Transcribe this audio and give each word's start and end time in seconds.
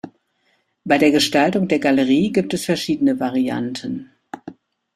Bei 0.83 0.97
der 0.97 1.11
Gestaltung 1.11 1.67
der 1.67 1.77
Galerie 1.77 2.31
gibt 2.31 2.55
es 2.55 2.65
verschiedene 2.65 3.19
Varianten. 3.19 4.09